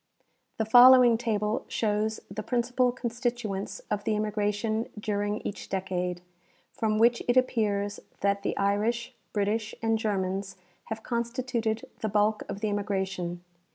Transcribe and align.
The 0.57 0.65
following 0.65 1.15
table 1.15 1.63
shows 1.67 2.19
the 2.27 2.41
principal 2.41 2.91
constituents 2.91 3.81
of 3.91 4.03
the 4.03 4.15
immigration 4.15 4.87
during 4.99 5.41
each 5.41 5.69
decade, 5.69 6.23
from 6.71 6.97
which 6.97 7.21
it 7.27 7.37
appears 7.37 7.99
that 8.21 8.41
the 8.41 8.57
Irish, 8.57 9.13
British 9.31 9.75
and 9.79 9.99
Germans 9.99 10.55
have 10.85 11.03
constituted 11.03 11.85
the 11.99 12.09
bulk 12.09 12.41
of 12.49 12.61
the 12.61 12.69
immigration. 12.69 13.43